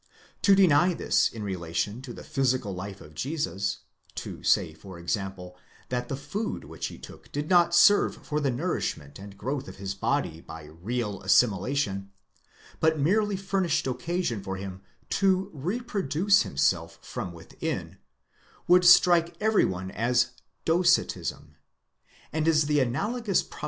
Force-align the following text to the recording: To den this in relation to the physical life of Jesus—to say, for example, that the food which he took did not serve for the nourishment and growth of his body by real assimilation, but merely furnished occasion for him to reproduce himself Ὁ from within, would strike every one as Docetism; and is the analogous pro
To 0.41 0.55
den 0.55 0.97
this 0.97 1.29
in 1.29 1.43
relation 1.43 2.01
to 2.01 2.11
the 2.11 2.23
physical 2.23 2.73
life 2.73 3.01
of 3.01 3.13
Jesus—to 3.13 4.41
say, 4.41 4.73
for 4.73 4.97
example, 4.97 5.55
that 5.89 6.07
the 6.09 6.15
food 6.17 6.63
which 6.63 6.87
he 6.87 6.97
took 6.97 7.31
did 7.31 7.47
not 7.51 7.75
serve 7.75 8.15
for 8.15 8.39
the 8.39 8.49
nourishment 8.49 9.19
and 9.19 9.37
growth 9.37 9.67
of 9.67 9.75
his 9.75 9.93
body 9.93 10.41
by 10.41 10.63
real 10.63 11.21
assimilation, 11.21 12.09
but 12.79 12.99
merely 12.99 13.35
furnished 13.37 13.85
occasion 13.85 14.41
for 14.41 14.57
him 14.57 14.81
to 15.11 15.51
reproduce 15.53 16.41
himself 16.41 16.99
Ὁ 17.03 17.05
from 17.05 17.31
within, 17.31 17.99
would 18.67 18.83
strike 18.85 19.35
every 19.39 19.65
one 19.65 19.91
as 19.91 20.31
Docetism; 20.65 21.57
and 22.33 22.47
is 22.47 22.63
the 22.65 22.79
analogous 22.79 23.43
pro 23.43 23.59